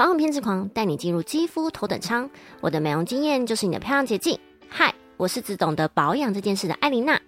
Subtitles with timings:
[0.00, 2.26] 保养偏执狂带你进入肌肤头等舱，
[2.62, 4.40] 我的美容经验就是你的漂亮捷径。
[4.66, 7.20] 嗨，我是只懂得保养这件事的艾琳娜。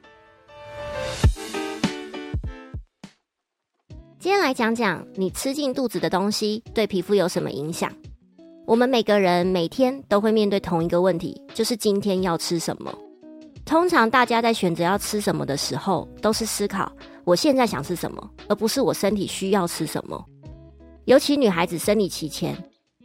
[4.19, 7.93] 今天来讲讲你吃进肚子的东西对皮肤有什么影响。
[8.67, 12.91] 我们每个人每天都会面对同一个问题，就是今天要吃什么。
[13.67, 16.91] 通常大家在选择要吃什么的时候，都是思考
[17.25, 20.25] 我现在想吃什么，而不是我身体需要吃什么。
[21.05, 22.57] 尤其女孩子生理期前，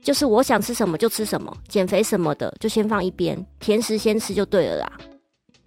[0.03, 4.91] 就是我想吃什么就吃什么，减肥什么的就先放一边，甜食先吃就对了啦。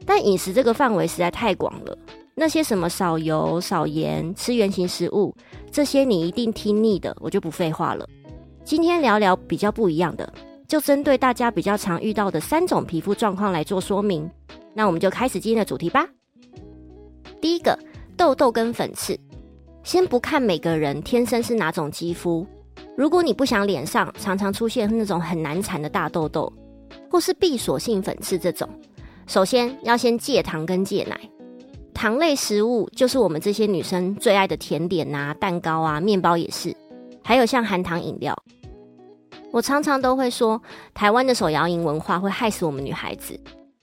[0.07, 1.99] 但饮食这个范围实在太广了，
[2.35, 5.35] 那些什么少油、少盐、吃原形食物，
[5.71, 8.09] 这些你一定听腻的，我就不废话了。
[8.65, 10.33] 今天聊聊比较不一样的，
[10.69, 14.31] 就针对大家比较常遇到的三种皮肤状况来做说明。
[14.73, 16.09] 那我们就开始今天的主题吧。
[17.41, 17.77] 第一个，
[18.17, 19.19] 痘痘跟粉刺。
[19.83, 22.47] 先不看每个人天生是哪种肌肤，
[22.97, 26.53] 如果你不想脸上常常出现那种很难缠的大痘痘，
[27.11, 28.69] 或是闭锁性粉刺这种，
[29.27, 31.19] 首先要先戒糖跟戒奶。
[31.95, 36.75] 糖类食物就是我们这些女生最爱的甜点啊、蛋糕啊、面包也是，
[37.23, 38.37] 还有像含糖饮料。
[39.51, 40.61] 我常常都会说，
[40.95, 43.39] 台湾的手摇饮文化会害死我们女孩子。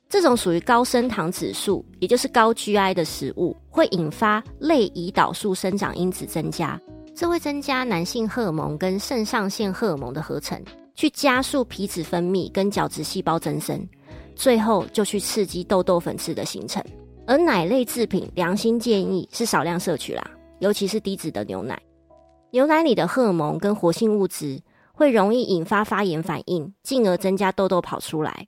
[0.09, 6.79] 这种属于高升糖指数，也就是高 GI 的食物，会引发类胰岛素生长因子增加，
[7.13, 10.61] 这会增加男性荷尔蒙跟肾上腺荷尔蒙的合成，
[10.95, 13.85] 去加速皮脂分泌跟角质细胞增生，
[14.33, 16.81] 最后就去刺激痘痘粉刺的形成。
[17.25, 20.25] 而奶类制品，良心建议是少量摄取啦，
[20.59, 21.77] 尤其是低脂的牛奶。
[22.51, 24.57] 牛奶里的荷尔蒙跟活性物质
[24.93, 28.47] 会容易引发发炎反应，进而增加痘痘跑出来。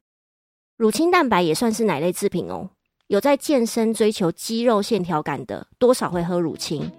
[0.79, 2.69] 乳清蛋白也算是奶类制品哦。
[3.07, 6.89] 有在健身追求肌肉线条感的，多少会喝乳清。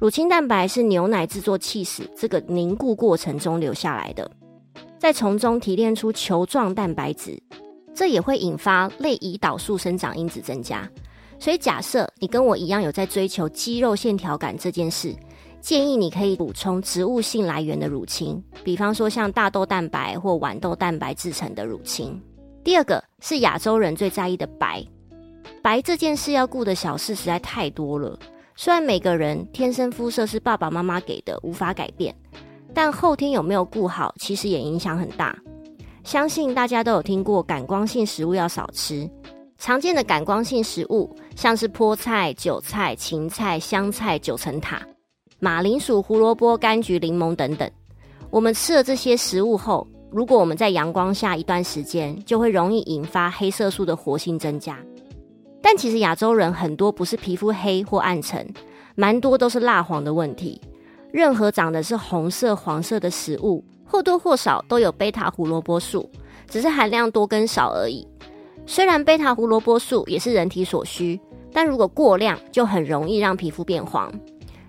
[0.00, 4.28] 乳清蛋白是牛奶制作气死这个凝固过程中留下来的，
[4.98, 7.40] 再从中提炼出球状蛋白质，
[7.94, 10.90] 这也会引发类胰岛素生长因子增加。
[11.38, 15.14] 所以假设你跟我一样有在追求肌肉线条感这件事，
[15.60, 22.20] 建议你可以补充植物性来源的乳清，比方说像大豆蛋白或豌豆蛋白制成的乳清。
[22.64, 24.84] 第二个是亚洲人最在意的白，
[25.60, 28.16] 白这件事要顾的小事实在太多了。
[28.54, 32.14] 虽然每个人天生肤色是爸爸妈妈给的，无法改变，
[32.72, 35.36] 但后天有没有顾好，其实也影响很大。
[36.04, 39.10] 相信大家都有听过，感光性食物要少吃。
[39.58, 44.82] 常见的感光性食物像是菠菜、韭菜、芹菜、香菜、九层塔、
[45.38, 47.70] 马铃薯、胡萝卜、柑橘、柠檬等等。
[48.30, 54.78] 我们吃了这些食物后，如果我们在阳光下一段时间，就会容易引发黑色素的活性增加。
[55.62, 58.46] 但其实亚洲人很多不是皮肤黑或暗沉，
[58.94, 60.60] 蛮多都是蜡黄的问题。
[61.10, 66.06] 任何长的是红色、黄色的食物，或多或少都有贝塔胡萝卜素，
[66.46, 68.06] 只是含量多跟少而已。
[68.66, 71.18] 虽然贝塔胡萝卜素也是人体所需，
[71.52, 74.12] 但如果过量，就很容易让皮肤变黄。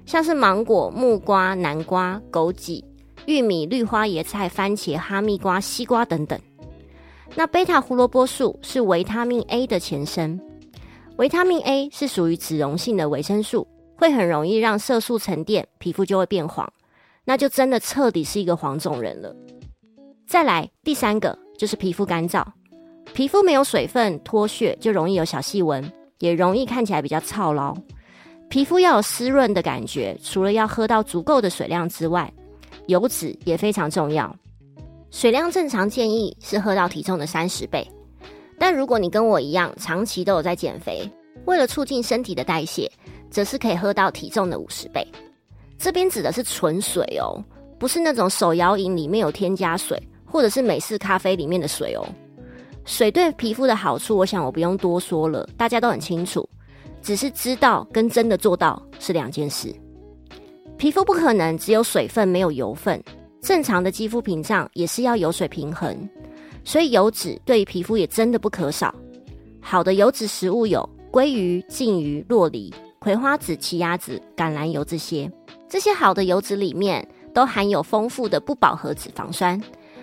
[0.06, 2.84] 像是芒果、木瓜、南瓜、枸杞。
[3.26, 6.40] 玉米、绿花椰菜、番茄、哈密瓜、西瓜等等。
[7.36, 10.40] 那贝塔胡萝卜素是维他命 A 的前身。
[11.18, 16.72] 维他命 A 是属于脂溶性的维生素，会很容易让色素沉淀，皮肤就会变黄。
[17.24, 19.36] 那就真的彻底是一个黄种人了。
[20.28, 22.44] 再来第三个就是皮肤干燥，
[23.14, 25.90] 皮肤没有水分脱屑，就容易有小细纹，
[26.20, 27.76] 也容易看起来比较操劳。
[28.50, 32.32] 皮肤要有湿润的感觉，除了要喝到足够的水量之外，
[32.88, 34.36] 油脂也非常重要，
[35.12, 37.88] 水量正常建议是喝到体重的三十倍。
[38.60, 41.10] 但如果你跟我一样长期都有在减肥，
[41.46, 42.92] 为了促进身体的代谢，
[43.30, 45.06] 则是可以喝到体重的五十倍。
[45.78, 47.44] 这边指的是纯水哦，
[47.78, 52.06] 不是那种手摇饮里面有添加水，或者是美式咖啡里面的水哦。
[52.86, 56.48] 水对皮肤的好处，我想我不用多说了，大家都很清楚。
[57.02, 59.76] 只是知道跟真的做到是两件事。
[60.78, 63.02] 皮肤不可能只有水分没有油分，
[63.42, 65.98] 正常的肌肤屏障也是要油水平衡，
[66.64, 68.94] 所以油脂对于皮肤也真的不可少。
[69.62, 75.32] 好的油脂食物有鲑鱼、鲭鱼、洛梨、葵花籽、奇亚籽、橄榄油这些，
[75.70, 79.62] 这些好的油脂里面都含有丰富的不饱和脂肪酸，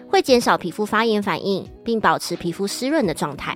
[0.09, 3.55] 会减少皮肤发炎反应，并保持皮肤湿润的状态。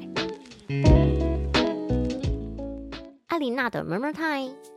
[3.29, 4.74] 艾琳娜的 Murmur Time。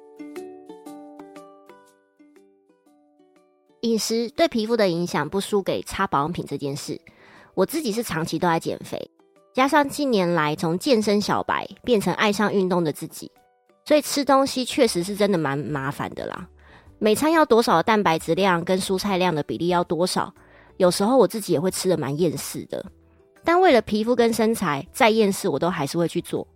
[3.88, 7.00] 饮食对皮肤的影响不输给擦保养品这件事。
[7.54, 9.00] 我自己是长期都在减肥，
[9.54, 13.32] 加上近年来从健身小白变成爱上运动的自己，
[13.86, 16.48] 所以吃东西确实是真的蛮麻烦的啦。
[17.00, 20.34] 每餐要多少蛋白质量跟蔬菜量的比例要多少，
[20.78, 22.86] 有时候我自己也会吃的蛮厌世的。
[23.44, 26.48] 但为了皮肤跟身材，再厌世我都还是会去做。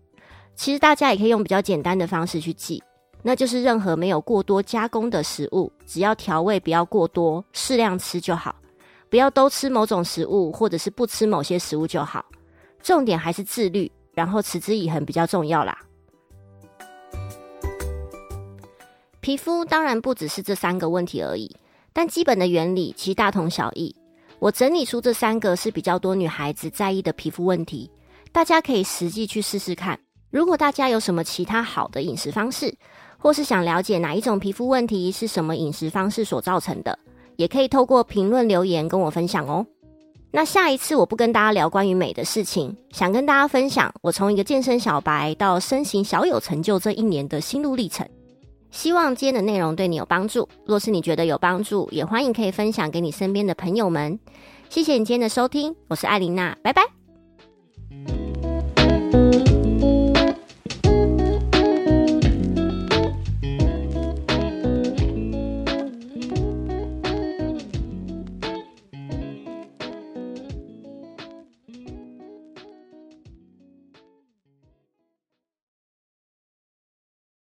[0.55, 2.83] 其实大家也可以用比较简单的方式去记，
[3.23, 8.55] 那就是任何没有过多加工的食物，只要调味不要过多，适量吃就好。
[9.09, 12.25] 不要都吃某种食物，或者是不吃某些食物就好。
[12.81, 15.77] 重点还是自律，然后持之以恒比较重要啦。
[19.19, 21.53] 皮肤当然不只是这三个问题而已，
[21.93, 23.95] 但基本的原理其实大同小异。
[24.39, 27.91] 我整理出这三个是比较多女孩子在意的皮肤问题，
[28.31, 29.99] 大家可以实际去试试看。
[30.31, 32.73] 如果大家有什么其他好的饮食方式，
[33.21, 36.97] 或是想了解哪一种皮肤问题是什么饮食方式所造成的，
[37.35, 39.65] 也可以透过评论留言跟我分享哦。
[40.31, 48.07] 那下一次我不跟大家聊关于美的事情，想跟大家分享我从一个健身小白到身形小有成就这一年的心路历程。
[48.71, 50.47] 希望今天的内容对你有帮助。
[50.65, 54.17] 若是你觉得有帮助，也欢迎可以分享给你身边的朋友们。
[54.69, 56.81] 谢谢你今天的收听，我是艾琳娜，拜拜。